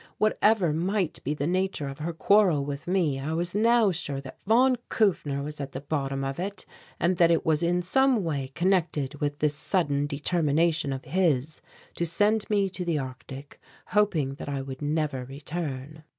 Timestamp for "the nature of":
1.35-1.99